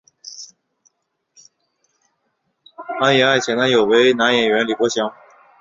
[2.99, 5.13] 安苡爱前男友为男演员李博翔。